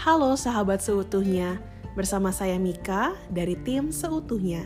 Halo 0.00 0.32
sahabat 0.32 0.80
seutuhnya, 0.80 1.60
bersama 1.92 2.32
saya 2.32 2.56
Mika 2.56 3.12
dari 3.28 3.52
tim 3.52 3.92
Seutuhnya. 3.92 4.64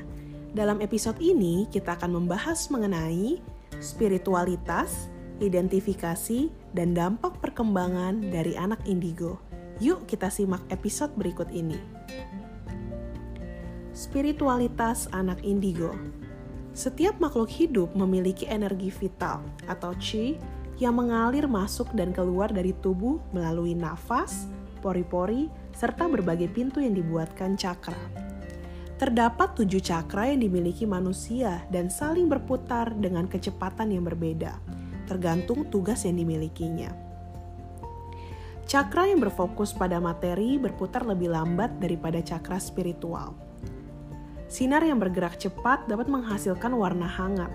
Dalam 0.54 0.78
episode 0.78 1.18
ini 1.18 1.66
kita 1.74 1.98
akan 1.98 2.22
membahas 2.22 2.70
mengenai 2.70 3.42
spiritualitas, 3.82 5.10
identifikasi, 5.42 6.54
dan 6.70 6.94
dampak 6.94 7.34
perkembangan 7.42 8.30
dari 8.30 8.54
anak 8.54 8.78
indigo. 8.86 9.42
Yuk 9.82 10.06
kita 10.06 10.30
simak 10.30 10.62
episode 10.70 11.10
berikut 11.18 11.50
ini. 11.50 11.82
Spiritualitas 13.90 15.10
anak 15.10 15.42
indigo. 15.42 15.98
Setiap 16.78 17.18
makhluk 17.18 17.50
hidup 17.50 17.90
memiliki 17.98 18.46
energi 18.46 18.86
vital 18.86 19.42
atau 19.66 19.98
chi 19.98 20.38
yang 20.78 20.94
mengalir 20.94 21.50
masuk 21.50 21.90
dan 21.90 22.14
keluar 22.14 22.54
dari 22.54 22.70
tubuh 22.78 23.18
melalui 23.34 23.74
nafas, 23.74 24.46
pori-pori, 24.84 25.48
serta 25.72 26.04
berbagai 26.04 26.52
pintu 26.52 26.84
yang 26.84 26.92
dibuatkan 26.92 27.56
cakra. 27.56 27.96
Terdapat 29.00 29.56
tujuh 29.56 29.80
cakra 29.80 30.28
yang 30.28 30.44
dimiliki 30.44 30.84
manusia 30.84 31.64
dan 31.72 31.88
saling 31.88 32.28
berputar 32.28 32.92
dengan 32.92 33.24
kecepatan 33.24 33.96
yang 33.96 34.04
berbeda, 34.04 34.60
tergantung 35.08 35.64
tugas 35.72 36.04
yang 36.04 36.20
dimilikinya. 36.20 36.92
Cakra 38.64 39.08
yang 39.08 39.20
berfokus 39.20 39.76
pada 39.76 40.00
materi 40.00 40.56
berputar 40.56 41.04
lebih 41.04 41.32
lambat 41.32 41.80
daripada 41.80 42.22
cakra 42.24 42.56
spiritual. 42.56 43.36
Sinar 44.48 44.86
yang 44.86 45.02
bergerak 45.02 45.36
cepat 45.36 45.84
dapat 45.90 46.06
menghasilkan 46.06 46.72
warna 46.72 47.10
hangat, 47.10 47.50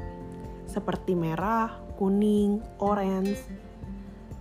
seperti 0.69 1.17
merah, 1.17 1.71
kuning, 1.97 2.61
orange. 2.77 3.41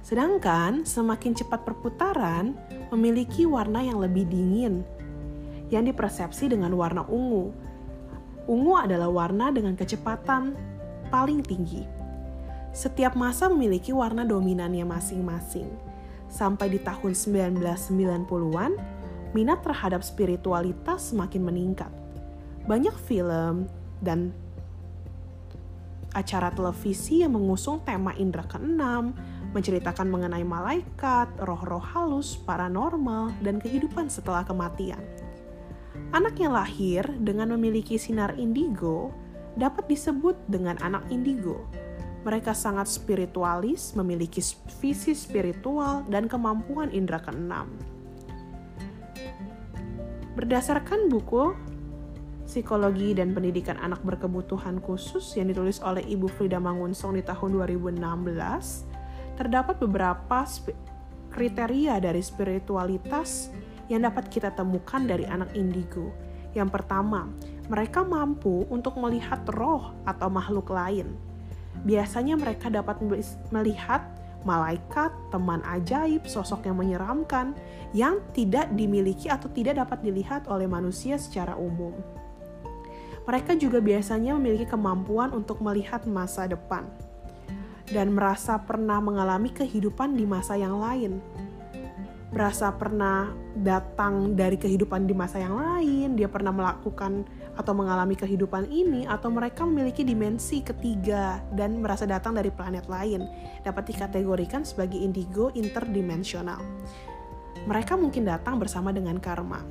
Sedangkan 0.04 0.84
semakin 0.84 1.32
cepat 1.38 1.64
perputaran 1.64 2.52
memiliki 2.92 3.44
warna 3.44 3.84
yang 3.84 4.00
lebih 4.00 4.28
dingin, 4.28 4.84
yang 5.68 5.84
dipersepsi 5.84 6.52
dengan 6.52 6.72
warna 6.76 7.04
ungu. 7.04 7.52
Ungu 8.48 8.74
adalah 8.80 9.12
warna 9.12 9.52
dengan 9.52 9.76
kecepatan 9.76 10.56
paling 11.12 11.44
tinggi. 11.44 11.84
Setiap 12.72 13.16
masa 13.16 13.48
memiliki 13.52 13.92
warna 13.92 14.24
dominannya 14.24 14.84
masing-masing. 14.84 15.68
Sampai 16.28 16.68
di 16.72 16.80
tahun 16.80 17.12
1990-an, 17.12 18.72
minat 19.32 19.60
terhadap 19.64 20.00
spiritualitas 20.04 21.12
semakin 21.12 21.44
meningkat 21.44 21.92
banyak 22.68 22.92
film 23.08 23.64
dan 24.04 24.36
acara 26.12 26.52
televisi 26.52 27.24
yang 27.24 27.32
mengusung 27.32 27.80
tema 27.80 28.12
indera 28.20 28.44
keenam, 28.44 29.16
menceritakan 29.56 30.08
mengenai 30.08 30.44
malaikat, 30.44 31.28
roh-roh 31.40 31.80
halus, 31.80 32.36
paranormal, 32.44 33.32
dan 33.40 33.56
kehidupan 33.62 34.12
setelah 34.12 34.44
kematian. 34.44 35.00
Anak 36.12 36.40
yang 36.40 36.56
lahir 36.56 37.04
dengan 37.20 37.52
memiliki 37.52 38.00
sinar 38.00 38.36
indigo 38.40 39.12
dapat 39.58 39.88
disebut 39.90 40.36
dengan 40.48 40.80
anak 40.80 41.04
indigo. 41.12 41.64
Mereka 42.24 42.52
sangat 42.52 42.88
spiritualis, 42.90 43.92
memiliki 43.96 44.40
visi 44.80 45.12
spiritual 45.12 46.04
dan 46.08 46.28
kemampuan 46.28 46.92
indera 46.92 47.20
keenam. 47.22 47.72
Berdasarkan 50.38 51.10
buku 51.10 51.56
Psikologi 52.48 53.12
dan 53.12 53.36
Pendidikan 53.36 53.76
Anak 53.76 54.00
Berkebutuhan 54.00 54.80
Khusus 54.80 55.36
yang 55.36 55.52
ditulis 55.52 55.84
oleh 55.84 56.00
Ibu 56.00 56.32
Frida 56.32 56.56
Mangunsong 56.56 57.20
di 57.20 57.22
tahun 57.26 57.60
2016, 57.60 58.87
terdapat 59.38 59.78
beberapa 59.78 60.42
kriteria 61.30 62.02
dari 62.02 62.18
spiritualitas 62.18 63.54
yang 63.86 64.02
dapat 64.02 64.26
kita 64.26 64.50
temukan 64.50 65.06
dari 65.06 65.22
anak 65.30 65.54
indigo. 65.54 66.10
Yang 66.58 66.74
pertama, 66.74 67.30
mereka 67.70 68.02
mampu 68.02 68.66
untuk 68.66 68.98
melihat 68.98 69.46
roh 69.54 69.94
atau 70.02 70.26
makhluk 70.26 70.74
lain. 70.74 71.14
Biasanya 71.86 72.34
mereka 72.34 72.66
dapat 72.66 72.98
melihat 73.54 74.02
malaikat, 74.42 75.14
teman 75.30 75.62
ajaib, 75.62 76.26
sosok 76.26 76.66
yang 76.66 76.82
menyeramkan 76.82 77.54
yang 77.94 78.18
tidak 78.34 78.66
dimiliki 78.74 79.30
atau 79.30 79.46
tidak 79.54 79.78
dapat 79.78 80.02
dilihat 80.02 80.50
oleh 80.50 80.66
manusia 80.66 81.14
secara 81.14 81.54
umum. 81.54 81.94
Mereka 83.28 83.60
juga 83.60 83.78
biasanya 83.78 84.34
memiliki 84.34 84.66
kemampuan 84.66 85.30
untuk 85.36 85.60
melihat 85.60 86.02
masa 86.08 86.48
depan 86.48 86.88
dan 87.92 88.12
merasa 88.12 88.60
pernah 88.60 89.00
mengalami 89.00 89.52
kehidupan 89.52 90.16
di 90.16 90.24
masa 90.28 90.56
yang 90.56 90.76
lain. 90.76 91.20
Merasa 92.28 92.68
pernah 92.76 93.32
datang 93.56 94.36
dari 94.36 94.60
kehidupan 94.60 95.08
di 95.08 95.16
masa 95.16 95.40
yang 95.40 95.56
lain, 95.56 96.12
dia 96.12 96.28
pernah 96.28 96.52
melakukan 96.52 97.24
atau 97.56 97.72
mengalami 97.72 98.20
kehidupan 98.20 98.68
ini, 98.68 99.08
atau 99.08 99.32
mereka 99.32 99.64
memiliki 99.64 100.04
dimensi 100.04 100.60
ketiga 100.60 101.40
dan 101.56 101.80
merasa 101.80 102.04
datang 102.04 102.36
dari 102.36 102.52
planet 102.52 102.84
lain, 102.84 103.24
dapat 103.64 103.88
dikategorikan 103.88 104.60
sebagai 104.60 105.00
indigo 105.00 105.48
interdimensional. 105.56 106.60
Mereka 107.64 107.96
mungkin 107.96 108.28
datang 108.28 108.60
bersama 108.60 108.92
dengan 108.92 109.16
karma, 109.16 109.64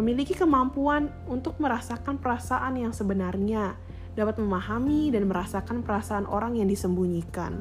memiliki 0.00 0.32
kemampuan 0.32 1.12
untuk 1.28 1.60
merasakan 1.60 2.16
perasaan 2.16 2.80
yang 2.80 2.96
sebenarnya, 2.96 3.76
dapat 4.14 4.38
memahami 4.38 5.10
dan 5.14 5.26
merasakan 5.30 5.82
perasaan 5.82 6.26
orang 6.26 6.58
yang 6.58 6.66
disembunyikan. 6.66 7.60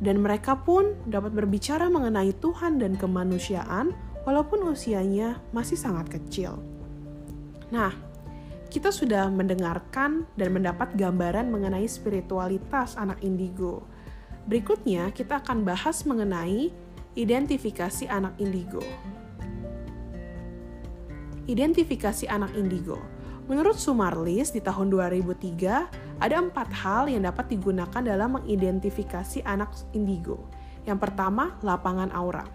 Dan 0.00 0.24
mereka 0.24 0.56
pun 0.56 0.96
dapat 1.04 1.36
berbicara 1.36 1.92
mengenai 1.92 2.32
Tuhan 2.40 2.80
dan 2.80 2.96
kemanusiaan 2.96 3.92
walaupun 4.24 4.64
usianya 4.72 5.36
masih 5.52 5.76
sangat 5.76 6.08
kecil. 6.08 6.56
Nah, 7.68 7.92
kita 8.70 8.94
sudah 8.94 9.28
mendengarkan 9.28 10.24
dan 10.38 10.48
mendapat 10.54 10.94
gambaran 10.94 11.50
mengenai 11.52 11.84
spiritualitas 11.84 12.96
anak 12.96 13.20
indigo. 13.20 13.84
Berikutnya, 14.48 15.12
kita 15.12 15.44
akan 15.44 15.66
bahas 15.66 16.06
mengenai 16.08 16.72
identifikasi 17.18 18.06
anak 18.06 18.38
indigo. 18.38 18.80
Identifikasi 21.50 22.30
anak 22.30 22.54
indigo. 22.54 23.19
Menurut 23.50 23.82
Sumarlis 23.82 24.54
di 24.54 24.62
tahun 24.62 24.94
2003, 24.94 26.22
ada 26.22 26.36
empat 26.38 26.70
hal 26.70 27.10
yang 27.10 27.26
dapat 27.26 27.50
digunakan 27.50 27.98
dalam 27.98 28.38
mengidentifikasi 28.38 29.42
anak 29.42 29.74
indigo. 29.90 30.46
Yang 30.86 31.10
pertama, 31.10 31.58
lapangan 31.58 32.14
aura. 32.14 32.46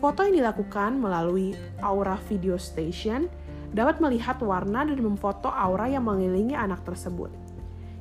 Foto 0.00 0.24
yang 0.24 0.40
dilakukan 0.40 0.96
melalui 0.96 1.52
Aura 1.84 2.16
Video 2.24 2.56
Station 2.56 3.28
dapat 3.76 4.00
melihat 4.00 4.40
warna 4.40 4.88
dan 4.88 4.96
memfoto 5.04 5.52
aura 5.52 5.92
yang 5.92 6.08
mengelilingi 6.08 6.56
anak 6.56 6.88
tersebut. 6.88 7.28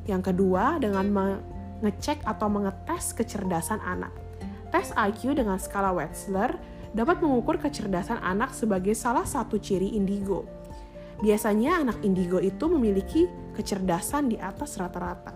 Yang 0.08 0.32
kedua, 0.32 0.80
dengan 0.80 1.12
mengecek 1.12 2.24
atau 2.24 2.48
mengetes 2.48 3.12
kecerdasan 3.20 3.84
anak. 3.84 4.16
Tes 4.72 4.96
IQ 4.96 5.36
dengan 5.36 5.60
skala 5.60 5.92
Wechsler 5.92 6.56
dapat 6.96 7.20
mengukur 7.20 7.60
kecerdasan 7.60 8.24
anak 8.24 8.56
sebagai 8.56 8.96
salah 8.96 9.28
satu 9.28 9.60
ciri 9.60 9.92
indigo. 9.92 10.59
Biasanya 11.19 11.84
anak 11.84 12.00
indigo 12.03 12.40
itu 12.40 12.72
memiliki 12.72 13.28
kecerdasan 13.59 14.31
di 14.31 14.38
atas 14.40 14.80
rata-rata. 14.80 15.35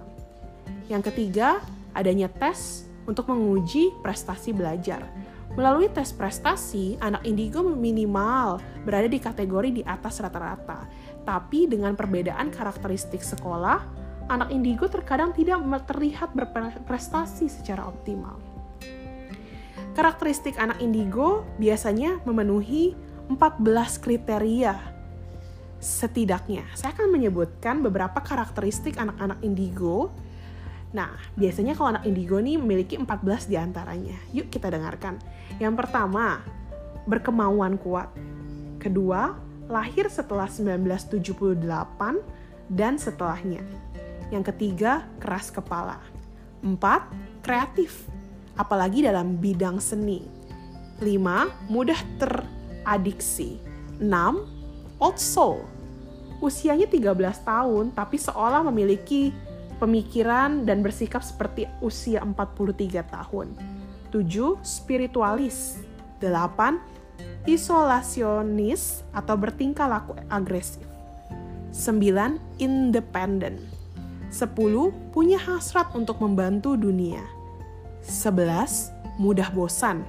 Yang 0.88 1.12
ketiga, 1.12 1.60
adanya 1.92 2.32
tes 2.32 2.88
untuk 3.04 3.28
menguji 3.28 3.92
prestasi 4.00 4.56
belajar. 4.56 5.04
Melalui 5.54 5.92
tes 5.92 6.10
prestasi, 6.16 6.98
anak 7.04 7.28
indigo 7.28 7.62
minimal 7.62 8.64
berada 8.88 9.06
di 9.06 9.20
kategori 9.20 9.70
di 9.70 9.84
atas 9.84 10.24
rata-rata. 10.24 10.88
Tapi 11.28 11.68
dengan 11.68 11.94
perbedaan 11.94 12.50
karakteristik 12.50 13.22
sekolah, 13.22 13.84
anak 14.32 14.50
indigo 14.56 14.88
terkadang 14.88 15.36
tidak 15.36 15.62
terlihat 15.84 16.32
berprestasi 16.34 17.52
secara 17.52 17.86
optimal. 17.86 18.40
Karakteristik 19.94 20.58
anak 20.58 20.82
indigo 20.82 21.46
biasanya 21.62 22.18
memenuhi 22.26 22.98
14 23.30 24.02
kriteria 24.02 24.93
setidaknya. 25.84 26.64
Saya 26.74 26.96
akan 26.96 27.12
menyebutkan 27.12 27.84
beberapa 27.84 28.24
karakteristik 28.24 28.96
anak-anak 28.96 29.44
indigo. 29.44 30.10
Nah, 30.96 31.12
biasanya 31.36 31.76
kalau 31.76 32.00
anak 32.00 32.08
indigo 32.08 32.40
ini 32.40 32.56
memiliki 32.56 32.96
14 32.96 33.52
di 33.52 33.60
antaranya. 33.60 34.16
Yuk 34.32 34.48
kita 34.48 34.72
dengarkan. 34.72 35.20
Yang 35.60 35.84
pertama, 35.84 36.40
berkemauan 37.04 37.76
kuat. 37.76 38.08
Kedua, 38.80 39.36
lahir 39.68 40.08
setelah 40.08 40.48
1978 40.48 41.60
dan 42.72 42.96
setelahnya. 42.96 43.64
Yang 44.32 44.56
ketiga, 44.56 45.04
keras 45.20 45.52
kepala. 45.52 46.00
Empat, 46.64 47.04
kreatif 47.44 48.08
apalagi 48.58 49.06
dalam 49.06 49.38
bidang 49.38 49.82
seni. 49.82 50.22
5. 51.02 51.70
Mudah 51.74 52.00
teradiksi. 52.22 53.60
6. 54.00 55.02
Old 55.02 55.20
soul. 55.20 55.66
Usianya 56.44 56.92
13 56.92 57.16
tahun 57.48 57.96
tapi 57.96 58.20
seolah 58.20 58.68
memiliki 58.68 59.32
pemikiran 59.80 60.68
dan 60.68 60.84
bersikap 60.84 61.24
seperti 61.24 61.72
usia 61.80 62.20
43 62.20 63.00
tahun. 63.08 63.56
7. 64.12 64.60
Spiritualis. 64.60 65.80
8. 66.20 66.80
isolasionis 67.48 69.04
atau 69.12 69.36
bertingkah 69.40 69.88
laku 69.88 70.16
agresif. 70.28 70.84
9. 71.72 72.40
Independent. 72.60 73.60
10. 74.32 75.16
Punya 75.16 75.40
hasrat 75.40 75.96
untuk 75.96 76.20
membantu 76.20 76.76
dunia. 76.76 77.24
11. 78.04 78.92
Mudah 79.16 79.48
bosan. 79.52 80.04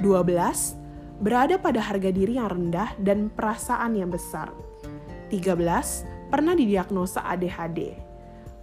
12. 0.00 0.76
Berada 1.20 1.60
pada 1.60 1.80
harga 1.84 2.08
diri 2.08 2.40
yang 2.40 2.48
rendah 2.48 2.94
dan 3.00 3.28
perasaan 3.32 3.96
yang 3.96 4.08
besar. 4.08 4.67
13. 5.28 6.32
Pernah 6.32 6.52
didiagnosa 6.56 7.24
ADHD. 7.24 7.96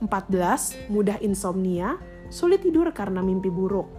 14. 0.02 0.92
Mudah 0.92 1.18
insomnia, 1.22 1.98
sulit 2.30 2.62
tidur 2.62 2.90
karena 2.94 3.22
mimpi 3.22 3.50
buruk. 3.50 3.90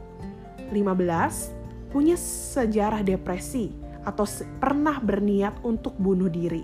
15. 0.70 1.90
Punya 1.90 2.18
sejarah 2.18 3.00
depresi 3.06 3.72
atau 4.06 4.26
pernah 4.62 4.98
berniat 5.02 5.62
untuk 5.66 5.98
bunuh 5.98 6.30
diri. 6.30 6.62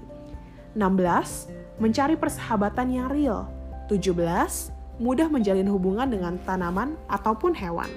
16 0.79 1.83
mencari 1.83 2.15
persahabatan 2.15 2.89
yang 2.93 3.09
real. 3.11 3.51
17. 3.91 4.71
Mudah 5.03 5.27
menjalin 5.27 5.67
hubungan 5.67 6.07
dengan 6.07 6.39
tanaman 6.47 6.95
ataupun 7.11 7.57
hewan. 7.57 7.91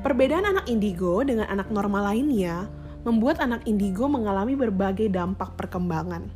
Perbedaan 0.00 0.46
anak 0.46 0.70
indigo 0.70 1.26
dengan 1.26 1.50
anak 1.50 1.66
normal 1.68 2.14
lainnya 2.14 2.70
membuat 3.06 3.38
anak 3.38 3.62
indigo 3.70 4.10
mengalami 4.10 4.58
berbagai 4.58 5.06
dampak 5.06 5.54
perkembangan. 5.54 6.26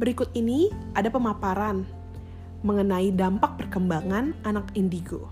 Berikut 0.00 0.32
ini 0.32 0.72
ada 0.96 1.12
pemaparan 1.12 1.84
mengenai 2.64 3.12
dampak 3.12 3.60
perkembangan 3.60 4.32
anak 4.42 4.72
indigo. 4.72 5.28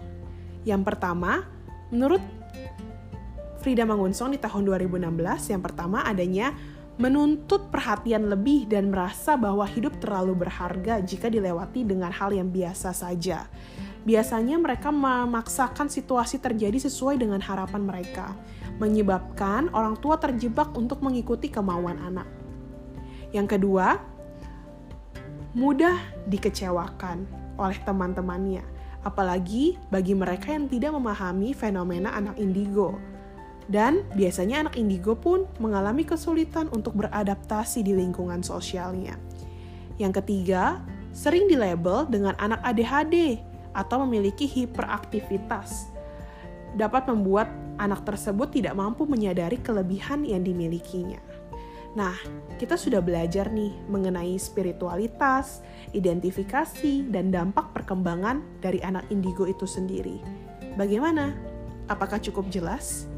Yang 0.69 0.93
pertama, 0.93 1.49
menurut 1.89 2.21
Frida 3.65 3.89
Mangunsong 3.89 4.37
di 4.37 4.39
tahun 4.39 4.63
2016, 4.69 5.51
yang 5.51 5.63
pertama 5.65 6.05
adanya 6.05 6.53
menuntut 6.97 7.69
perhatian 7.69 8.29
lebih 8.29 8.69
dan 8.69 8.89
merasa 8.89 9.37
bahwa 9.37 9.65
hidup 9.69 10.01
terlalu 10.01 10.47
berharga 10.47 11.01
jika 11.05 11.29
dilewati 11.29 11.85
dengan 11.85 12.09
hal 12.13 12.33
yang 12.33 12.49
biasa 12.49 12.93
saja. 12.93 13.49
Biasanya 14.07 14.57
mereka 14.57 14.95
memaksakan 14.95 15.91
situasi 15.91 16.39
terjadi 16.39 16.79
sesuai 16.79 17.19
dengan 17.19 17.43
harapan 17.43 17.83
mereka, 17.83 18.39
menyebabkan 18.77 19.73
orang 19.73 19.97
tua 19.99 20.21
terjebak 20.21 20.73
untuk 20.77 21.01
mengikuti 21.01 21.49
kemauan 21.49 21.97
anak. 22.01 22.29
Yang 23.33 23.59
kedua, 23.59 24.01
mudah 25.57 25.97
dikecewakan 26.29 27.25
oleh 27.57 27.79
teman-temannya, 27.85 28.65
apalagi 29.03 29.81
bagi 29.89 30.13
mereka 30.13 30.53
yang 30.53 30.69
tidak 30.69 30.93
memahami 30.93 31.57
fenomena 31.57 32.13
anak 32.13 32.37
indigo 32.37 33.01
dan 33.67 34.07
biasanya 34.15 34.67
anak 34.67 34.79
indigo 34.79 35.19
pun 35.19 35.47
mengalami 35.59 36.07
kesulitan 36.07 36.71
untuk 36.71 36.95
beradaptasi 36.95 37.83
di 37.83 37.99
lingkungan 37.99 38.43
sosialnya. 38.47 39.19
Yang 39.99 40.23
ketiga, 40.23 40.79
sering 41.11 41.51
dilabel 41.51 42.07
dengan 42.07 42.39
anak 42.39 42.63
ADHD 42.63 43.43
atau 43.75 44.07
memiliki 44.07 44.47
hiperaktivitas. 44.47 45.91
Dapat 46.79 47.11
membuat 47.11 47.51
anak 47.77 48.05
tersebut 48.05 48.53
tidak 48.53 48.77
mampu 48.77 49.05
menyadari 49.05 49.61
kelebihan 49.61 50.25
yang 50.25 50.45
dimilikinya. 50.45 51.21
Nah, 51.97 52.13
kita 52.61 52.77
sudah 52.77 53.01
belajar 53.01 53.49
nih 53.49 53.73
mengenai 53.89 54.37
spiritualitas, 54.37 55.65
identifikasi, 55.97 57.09
dan 57.09 57.33
dampak 57.33 57.73
perkembangan 57.73 58.45
dari 58.61 58.85
anak 58.85 59.09
indigo 59.09 59.49
itu 59.49 59.65
sendiri. 59.65 60.21
Bagaimana? 60.77 61.33
Apakah 61.89 62.21
cukup 62.21 62.53
jelas? 62.53 63.09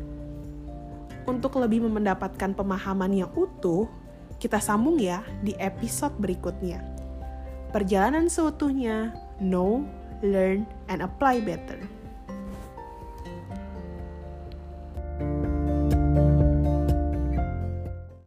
Untuk 1.27 1.59
lebih 1.59 1.91
mendapatkan 1.91 2.55
pemahaman 2.55 3.11
yang 3.27 3.31
utuh, 3.35 3.91
kita 4.39 4.63
sambung 4.63 5.03
ya 5.03 5.27
di 5.43 5.59
episode 5.59 6.15
berikutnya. 6.23 6.79
Perjalanan 7.75 8.31
seutuhnya, 8.31 9.11
know, 9.43 9.83
learn, 10.23 10.63
and 10.87 11.03
apply 11.03 11.43
better. 11.43 11.83